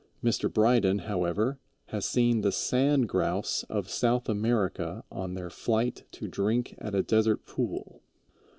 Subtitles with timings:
[0.23, 0.51] Mr.
[0.51, 6.73] Bryden, however, has seen the Sand Grouse of South America on their flight to drink
[6.79, 8.01] at a desert pool.